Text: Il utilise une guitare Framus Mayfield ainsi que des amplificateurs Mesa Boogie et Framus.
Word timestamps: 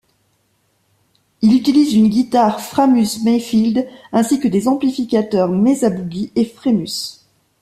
Il 1.43 1.53
utilise 1.53 1.93
une 1.93 2.09
guitare 2.09 2.59
Framus 2.59 3.21
Mayfield 3.23 3.87
ainsi 4.11 4.39
que 4.39 4.47
des 4.47 4.67
amplificateurs 4.67 5.49
Mesa 5.49 5.91
Boogie 5.91 6.31
et 6.35 6.45
Framus. 6.45 7.27